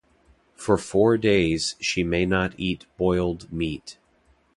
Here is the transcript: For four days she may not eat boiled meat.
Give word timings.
For 0.55 0.79
four 0.79 1.15
days 1.19 1.75
she 1.79 2.01
may 2.01 2.25
not 2.25 2.55
eat 2.57 2.87
boiled 2.97 3.53
meat. 3.53 3.99